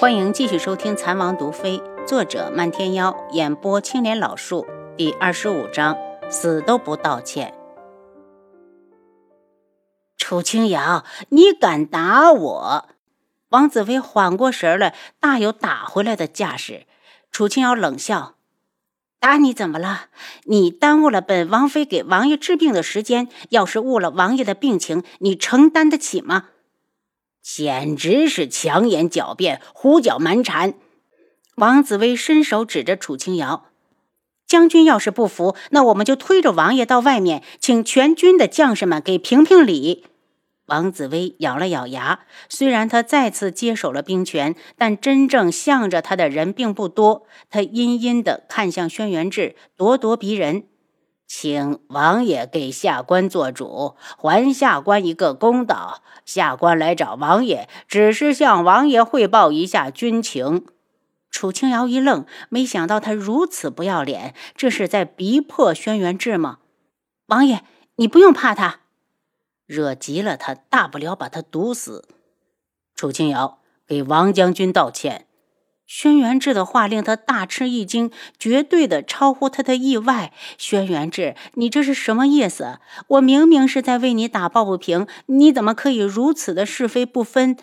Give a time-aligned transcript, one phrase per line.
[0.00, 5.94] 欢迎继续收听《残王毒妃》，作者漫天妖，演播青莲老树，第二十五章：
[6.30, 7.52] 死都不道歉。
[10.16, 12.88] 楚清瑶，你敢打我？
[13.50, 16.86] 王子薇缓过神来，大有打回来的架势。
[17.30, 18.36] 楚清瑶冷笑
[19.20, 20.06] ：“打你怎么了？
[20.44, 26.46] 你耽误了本王妃给王爷治病的时间，要是误了王爷的病情，你承担得起吗？”
[27.42, 30.74] 简直是强颜狡辩、胡搅蛮缠！
[31.56, 33.66] 王子薇伸手指着楚清瑶
[34.46, 40.04] ：“将军要是不服，那我们就推着王爷到外面，请全军的将士们给评评理。”
[40.66, 47.26] 王子薇咬了咬牙，虽然他再次接手了兵权，但真正向着他的人并不多。
[47.50, 50.64] 他阴阴地看向轩辕志，咄咄逼人。
[51.32, 56.02] 请王爷给下官做主，还下官一个公道。
[56.26, 60.66] 下官来找王爷，只是向王爷汇报一下军情。
[61.30, 66.58] 楚清瑶一愣，没想到他如此不要脸，这是在逼迫轩辕志吗？
[67.26, 67.62] 王爷，
[67.94, 68.80] 你不用怕他，
[69.66, 72.08] 惹急了他，大不了把他毒死。
[72.96, 75.28] 楚清瑶，给王将军道歉。
[75.92, 80.32] 轩辕志的话令他大吃一惊，绝对的超乎他的意外。
[80.56, 82.78] 轩辕志，你这是什么意思？
[83.08, 87.56] 我明明是在为你打抱不平，你怎么可以如此的是非不分？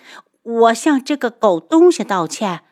[0.43, 2.63] 我向这个狗东西道歉？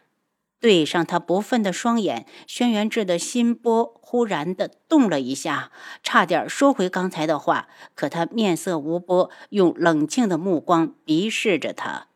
[0.59, 5.72] 对上他不忿的双眼，轩辕志的心波忽然的动了一下，
[6.03, 7.70] 差点说回刚才的话。
[7.95, 12.08] 可他面色无波，用冷静的目光鄙视着他。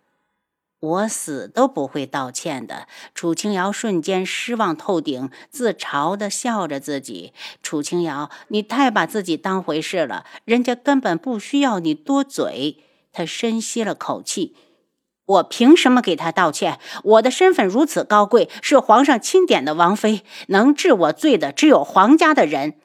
[0.79, 2.87] 我死都不会道歉的。
[3.13, 7.33] 楚清瑶瞬间失望透顶，自嘲的笑着自己。
[7.61, 12.83] 楚清瑶，你太把自己当回事了，人家根本不需要你多嘴。
[13.11, 14.55] 他深吸了口气，
[15.25, 16.79] 我凭什么给他道歉？
[17.03, 22.75] 我的身份如此高贵，是皇上钦点的王妃，能治我罪的只有皇家的人，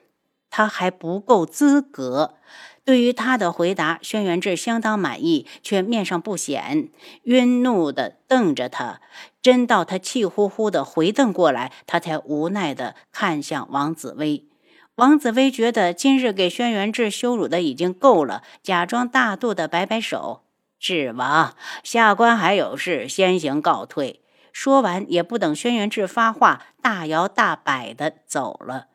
[0.50, 2.34] 他还不够资格。
[2.84, 6.90] 对于他的回答，轩辕志相当满意，却面上不显，
[7.22, 9.00] 晕怒地瞪着他。
[9.40, 14.44] 真到他气呼呼地回瞪过来，他才无奈地看向王紫薇。
[14.96, 20.42] 王紫薇觉得今日给轩辕志羞辱的已经够了，假装大度的摆摆手
[20.78, 24.20] ：“志王，下官还有事，先行告退。”
[24.52, 28.88] 说完，也不等轩辕志发话，大摇大摆的走了。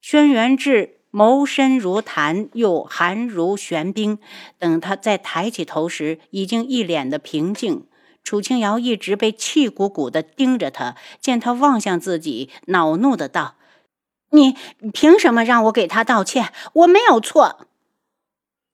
[0.00, 0.92] 轩辕志。
[1.16, 4.18] 眸深如潭，又寒如玄冰。
[4.58, 7.86] 等他再抬起头时，已经一脸的平静。
[8.22, 13.54] 楚清瑶一直被气鼓鼓的盯着他，见他望向自己，恼怒的道
[14.32, 14.56] ：“你
[14.92, 16.52] 凭什么让我给他道歉？
[16.74, 17.66] 我没有错。”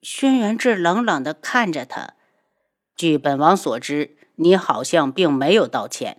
[0.03, 2.15] 轩辕志冷冷的看着他
[2.97, 6.17] ：“据本王所知，你好像并没有道歉。”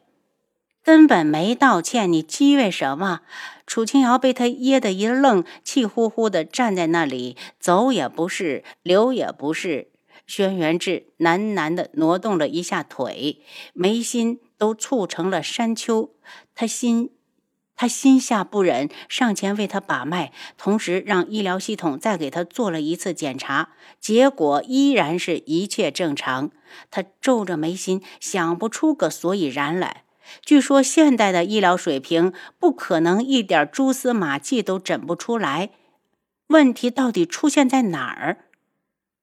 [0.84, 3.22] 根本没道歉，你激为什么？
[3.66, 9.88] 楚清瑶被他噎得一愣，气呼呼地站在那里，走也不是，留也不是。
[10.26, 13.40] 轩辕志喃喃地挪动了一下腿，
[13.72, 16.10] 眉心都蹙成了山丘。
[16.54, 17.10] 他心，
[17.74, 26.50] 他心下不忍，上前为他把脉，同时让医疗系统再给他做了一次检查，结果依然是一切正常。
[26.90, 30.03] 他皱着眉心，想不出个所以然来。
[30.42, 35.70] 据说现代的医疗水平不可能一点蛛丝马迹都诊不出来，
[36.48, 38.46] 问题到底出现在哪儿？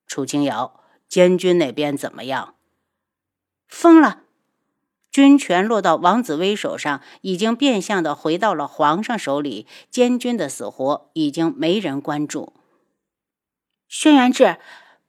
[0.07, 2.56] 楚清瑶，监军那边怎么样？
[3.67, 4.23] 疯了！
[5.12, 12.53] 军权落到王子威手上，已经变相的回到了皇上手里，监军的死活已经没人关注。
[13.89, 14.57] 轩辕志，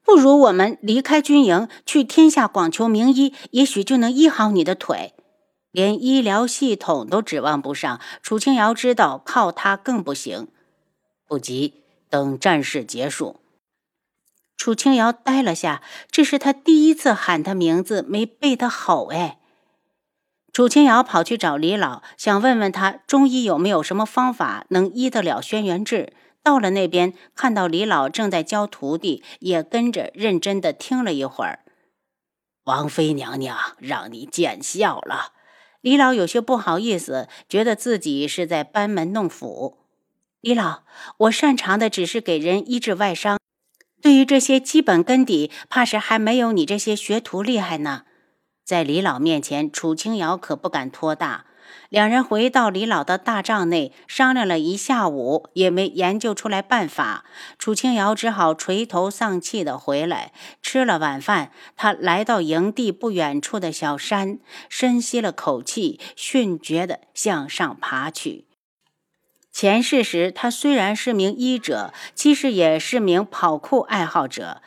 [0.04, 5.14] 不如我们离开军营，去天下广求名医，也许就能医好你的腿。
[5.72, 10.48] 连医疗系统都指望不上，楚清瑶知道靠他更不行。
[11.26, 13.40] 不急，等战事结束。
[14.56, 19.06] 楚清瑶呆了下，这是他第一次喊他名字没被他吼。
[19.06, 19.40] 哎，
[20.52, 26.12] 楚清瑶跑去找李老，想问问他中医有没有什么方法能医得了轩辕志。
[26.44, 31.60] 到了那边，看到李老正在教徒弟，也跟着认真的听了一会儿。
[32.64, 35.32] 王妃娘娘让你见笑了。
[35.82, 39.78] 李老有些不好意思，觉得自己是在班门弄斧。
[40.40, 40.84] 李老，
[41.18, 43.38] 我擅长的只是给人医治外伤，
[44.00, 48.04] 对于这些基本根底，怕是还没有你这些学徒厉害呢。
[48.64, 51.46] 在李老面前，楚清瑶可不敢托大。
[51.92, 57.26] 两人回到李老的大帐内，商量了一下午，也没研究出来办法。
[57.58, 60.32] 楚清瑶只好垂头丧气地回来。
[60.62, 64.38] 吃了晚饭，他来到营地不远处的小山，
[64.70, 68.46] 深吸了口气，迅捷地向上爬去。
[69.52, 74.62] 前世时，他虽然是名医者，其实也是名跑酷爱好者。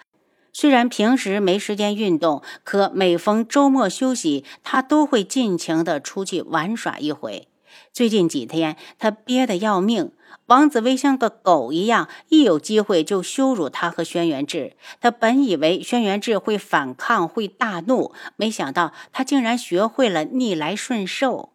[0.58, 7.50] 虽然平时没时间运动，可每逢周末休息，他都会尽情地出去玩耍一回。
[7.92, 10.14] 最近几天，他憋得要命。
[10.46, 14.78] 王子薇像个狗一样，一有机会就羞辱他和轩辕志。
[15.02, 21.50] 他本以为轩辕志会反抗，会大怒，没想到他竟然学会了逆来顺受。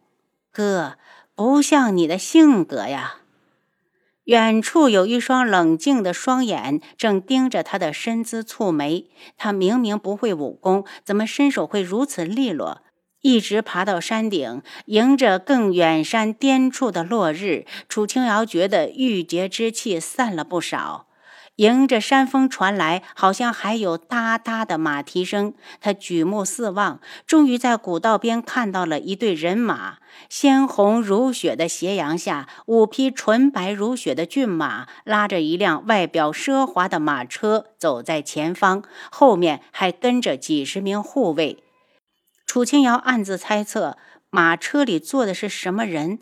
[0.51, 0.97] 哥，
[1.33, 3.20] 不像你的性格呀。
[4.25, 9.09] 远处有一双冷静的双眼正盯着他的身姿蹙眉。
[9.35, 12.83] 他明明不会武功，怎么身手会如此利落？
[13.21, 21.07] 一直爬到山顶，迎着更远山巅处的落日，楚清瑶觉得郁结之气散了不少。
[21.61, 25.53] 迎着山风传来，好像还有哒哒的马蹄声。
[25.79, 29.97] 他举目四望，终于在古道边看到了一队人马。
[30.27, 38.81] 鲜红如血的斜阳下，五匹纯白如雪的骏马拉着一辆外表奢华的马车走在前方，
[39.11, 41.63] 后面还跟着几十名护卫。
[42.47, 43.99] 楚清瑶暗自猜测，
[44.31, 46.17] 马车里坐的是什么人？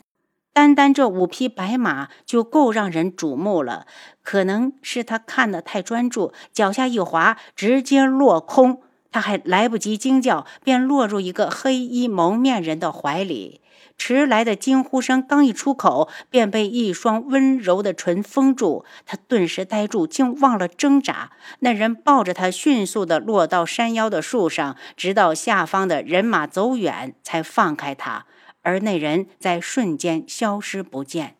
[0.52, 3.86] 单单这五匹白马就够让人瞩目了，
[4.22, 8.82] 可能是他看得太专注，脚下一滑，直接落空。
[9.12, 13.60] 他还来不及惊叫，便落入一个黑衣蒙面人的怀里。
[13.98, 18.84] 迟来的惊呼声刚一出口，便被一双温柔的唇封住。
[19.04, 21.32] 他顿时呆住，竟忘了挣扎。
[21.58, 28.26] 那人抱着他，迅速地落到山腰的树上，直到下方的人马走远，才放开他。
[28.62, 31.36] 而那人在瞬间消失不见。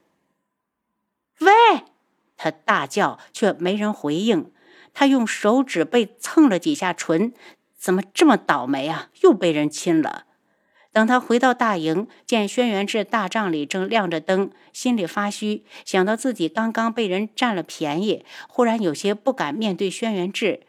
[1.40, 1.50] 喂！
[2.36, 4.50] 他大叫，却没人回应。
[4.92, 7.32] 他用手指被蹭了几下唇，
[7.76, 9.10] 怎么这么倒霉啊？
[9.22, 10.24] 又被人亲了。
[10.92, 20.62] 等他回到大营，见轩辕志大帐里正亮着灯，心里发虚，想到自己刚刚被人占了便宜，忽然有些不敢面对轩辕志。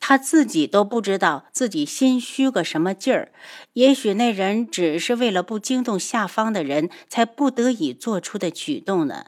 [0.00, 3.30] 他自己都不知道自己心虚个什么劲儿，
[3.74, 9.26] 也许那人只是为了不惊动下方的人才不得已做出的举动呢。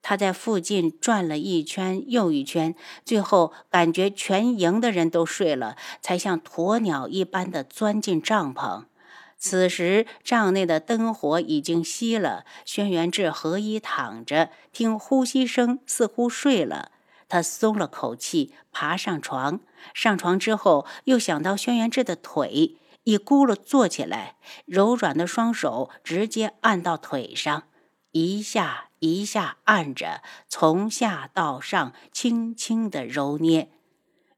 [0.00, 2.74] 他在附近转了一圈又一圈，
[3.04, 8.84] 最后感觉全营的人都睡了，才像鸵鸟一般的钻进帐篷。
[9.36, 16.92] 此时帐内的灯火已经熄了，轩辕志合衣躺着，听呼吸声，似乎睡了。
[17.28, 19.60] 他松了口气，爬上床。
[19.92, 27.64] 上床之后，又想到轩辕志的腿，一咕噜坐起来，柔软的双手直接按到腿上，
[28.12, 33.70] 一下一下按着，从下到上轻轻的揉捏。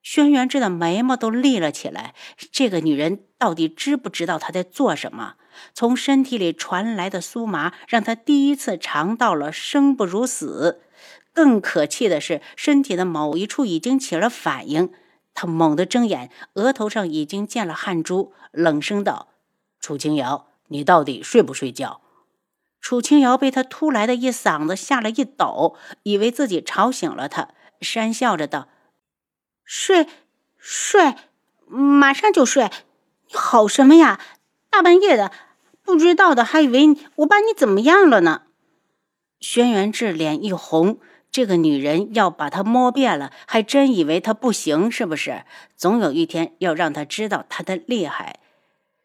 [0.02, 2.14] 轩辕志的眉毛都立了起来。
[2.52, 5.34] 这个女人到底知不知道他在做什么？
[5.74, 10.82] 从身体里传来的酥麻，让他第一次尝到了生不如死。
[11.36, 14.90] 更可气的是，身体的某一处已经起了反应。
[15.34, 19.28] 他猛地睁眼，额头上已经见了汗珠，冷声道
[19.78, 22.00] ：“楚清瑶，你到底睡不睡觉？”
[22.80, 27.50] 楚清瑶被他突来的一嗓子吓了一抖，以为自己吵醒了他，
[27.80, 28.68] 讪笑着道
[29.62, 30.06] ：“睡，
[30.56, 31.16] 睡，
[31.66, 32.70] 马上就睡。
[33.28, 34.18] 你吼什么呀？
[34.70, 35.30] 大半夜的，
[35.82, 38.44] 不知道的还以为我把你怎么样了呢。”
[39.38, 40.98] 轩辕志脸一红。
[41.36, 45.44] 这个女人要把他摸遍了，还真以为他不行是不是？
[45.76, 48.38] 总有一天要让他知道他的厉害。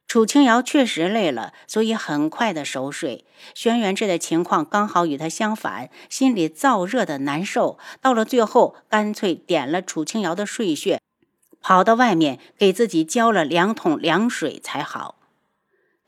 [0.07, 3.25] 楚清瑶确实累了，所以很快的熟睡。
[3.53, 7.77] 轩辕志的情况刚好与他相反，心里燥热的难受。
[7.99, 11.01] 到了最后，干脆点了楚清瑶的睡穴，
[11.59, 15.15] 跑到外面给自己浇了两桶凉水才好。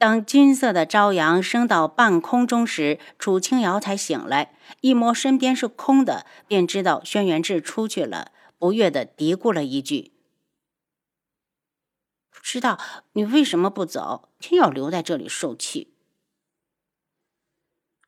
[0.03, 10.11] 当金色的朝阳升到半空中时，楚清瑶才醒来，一摸身边是空的，便知道轩辕志出去了，不悦地嘀咕了一句
[12.29, 12.77] ：“不知道
[13.13, 15.93] 你为什么不走，偏要留在这里受气。”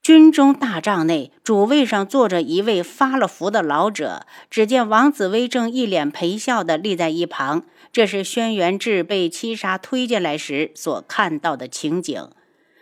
[0.04, 4.28] 军中大帐内，主位上坐着一位发了福的老者。
[4.52, 7.66] 只见王子威正一脸陪笑地立在一旁。
[7.96, 12.30] 这是轩辕志被七杀推进来时所看到的情景。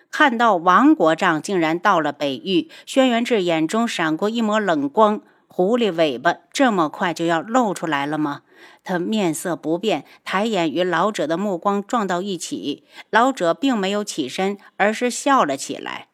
[0.10, 5.22] 看到王国丈竟然到了北域，轩辕志眼中闪过一抹冷光。
[5.46, 8.42] 狐狸尾巴这么快就要露出来了吗？
[8.84, 12.84] 他面色不变，抬眼与老者的目光撞到一起。
[13.12, 16.08] 老者并没有起身，而是笑了起来。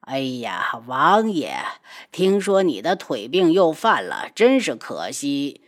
[0.00, 1.54] 哎呀，王爷，
[2.10, 5.60] 听说你的腿病又犯了，真是可惜。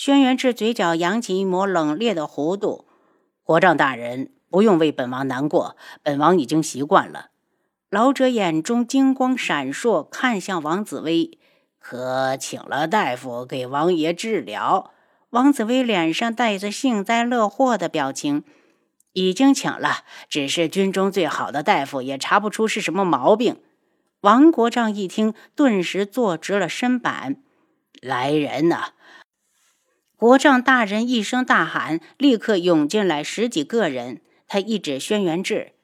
[0.00, 2.86] 轩辕志嘴角扬起一抹冷冽的弧度。
[3.42, 7.30] 国丈大人不用为本王难过，本王已经习惯了。
[7.90, 11.40] 老者眼中金光闪烁，看向王紫薇，
[11.80, 14.92] 可请了大夫给王爷治疗。
[15.30, 18.44] 王紫薇脸上带着幸灾乐祸的表情。
[19.14, 23.60] 已经请了，只是军中最好的大夫也查不出是什么毛病。
[24.20, 27.42] 王国丈一听，顿时坐直了身板。
[28.00, 28.90] 来人呐！
[30.18, 34.20] 国丈大人一声大喊，立刻涌进来十几个人。
[34.48, 35.74] 他一指轩辕志：“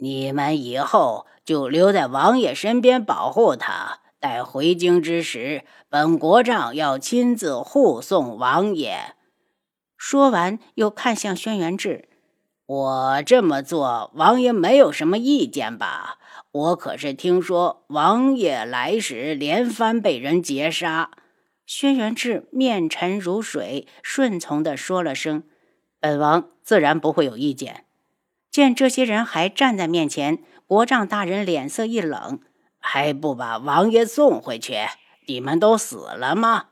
[0.00, 3.98] 你们以后就留在王爷身边保护他。
[4.18, 9.14] 待回京之时，本国丈要亲自护送王爷。”
[9.98, 12.08] 说完，又看向轩辕志。
[12.64, 16.16] 我这么做，王爷没有什么意见吧？
[16.50, 21.10] 我可是听说王爷来时连番被人劫杀。
[21.74, 25.44] 轩辕志面沉如水，顺从地说了声
[25.98, 27.86] ：“本王自然不会有意见。”
[28.52, 32.40] 见这些人还站在面前，国丈大人脸色一冷
[32.78, 34.74] ：“还不把王爷送回去？
[35.26, 36.66] 你们都死了吗？”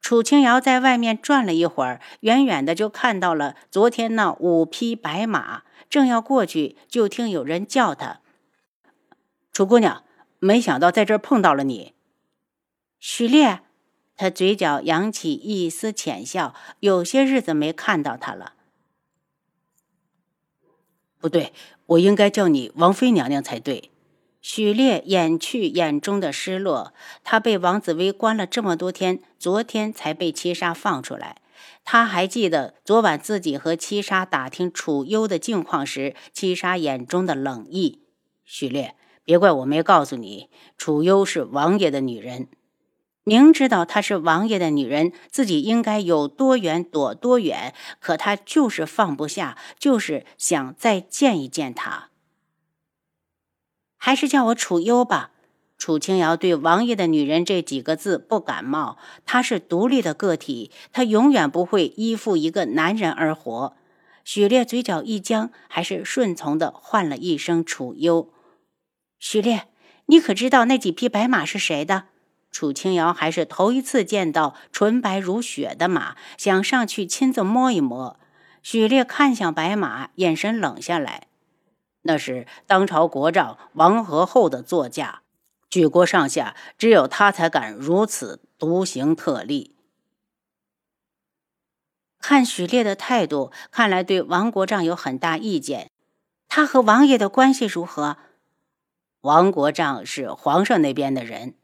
[0.00, 8.20] 楚清瑶在外面转了一会儿，远远的就看到了昨天那五匹白马，正要过去，就听有人叫他
[9.52, 10.04] ：“楚姑娘，
[10.38, 11.94] 没想到在这儿碰到了你。”
[13.00, 13.62] 许烈，
[14.16, 18.54] 他嘴角扬起一丝浅笑，有些日子没看到他了。
[21.18, 21.52] 不对，
[21.86, 23.90] 我应该叫你王妃娘娘才对。
[24.40, 26.94] 许烈掩去眼中的失落，
[27.24, 31.42] 他被王子薇关了这么多天，昨天才被七杀放出来。
[31.84, 38.02] 他还记得昨晚自己和七杀打听楚幽的境况时，七杀眼中的冷意。
[38.44, 38.94] 许烈，
[39.24, 42.48] 别怪我没告诉你，楚幽是王爷的女人。
[43.28, 52.10] 明知道她是王爷的女人，自己应该有多远躲多远，可他就是放不下，就是想再见一见她。
[53.96, 55.32] 还是叫我楚幽吧。
[55.76, 58.96] 楚清瑶对“王爷的女人”这几个字不感冒。
[59.24, 63.76] 她是独立的个体，她永远不会依附一个男人而活。
[64.24, 68.32] 许烈嘴角一僵，还是顺从的唤了一声“楚幽”。
[69.18, 69.66] 许烈，
[70.06, 72.04] 你可知道那几匹白马是谁的？
[72.50, 78.18] 楚清瑶还是头一次见到纯白如雪的马，想上去亲自摸一摸。
[78.62, 81.28] 许烈看向白马，眼神冷下来。
[82.02, 85.22] 那是当朝国丈王和后的座驾，
[85.68, 89.74] 举国上下只有他才敢如此独行特立。
[92.18, 95.90] 看许烈的态度，看来对王国丈有很大意见。
[96.48, 98.16] 他和王爷的关系如何？
[99.20, 101.54] 王国丈是皇上那边的人。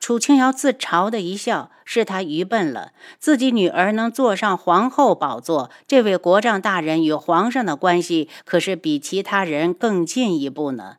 [0.00, 2.92] 楚清瑶自嘲的一笑，是他愚笨了。
[3.18, 10.96] 自己女儿能坐上皇后宝座，这位国丈大人与皇上的关系可是比其他人更进一步呢。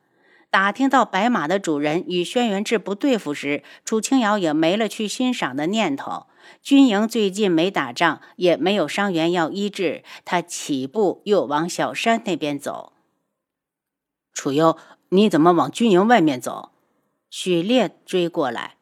[0.51, 6.25] 打听到白马的主人与轩辕志不对付时，楚清瑶也没了去欣赏的念头。
[6.61, 12.93] 军营最近没打仗，也没有伤员要医治，他起步又往小山那边走。
[14.33, 14.75] 楚幽，
[15.09, 16.71] 你怎么往军营外面走？
[17.29, 18.75] 许烈追过来。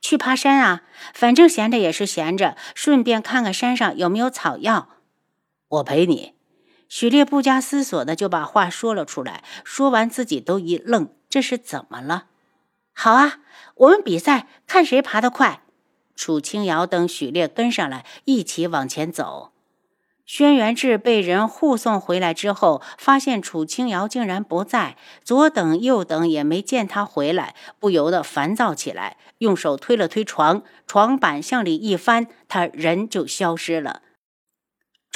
[0.00, 4.88] 去爬山啊，反正闲着也是闲着，顺便看看山上有没有草药。
[5.68, 6.34] 我陪你。
[6.88, 12.28] 许烈不加思索的就把话说了出来，说完自己都一愣，这是怎么了？
[12.94, 13.40] 好啊，
[13.74, 15.62] 我们比赛，看谁爬得快。
[16.16, 19.52] 楚清瑶等许烈跟上来，一起往前走。
[20.28, 34.02] 轩辕志被人护送回来之后，发现楚清瑶竟然不在，左等右等也没见他回来，不由得烦躁起来，用手推了推床，床板向里一翻，他人就消失了。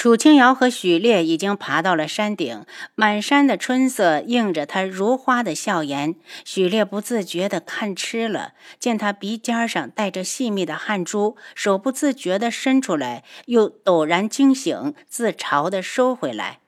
[0.03, 6.15] 楚清瑶和许烈已经爬到了山顶，满山的春色映着他如花的笑颜。
[6.43, 16.59] 许烈不自觉地看痴了，见他鼻尖上带着细密的汗珠，手不自觉地伸出来，又陡然惊醒，自嘲地收回来。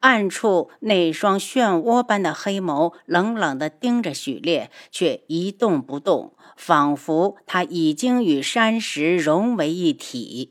[0.00, 10.50] 暗处那双漩涡般的黑眸冷冷地盯着许烈，却一动不动，仿佛他已经与山石融为一体。